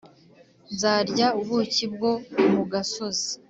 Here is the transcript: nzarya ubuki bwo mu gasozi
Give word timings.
nzarya 0.73 1.27
ubuki 1.39 1.83
bwo 1.93 2.11
mu 2.51 2.63
gasozi 2.71 3.29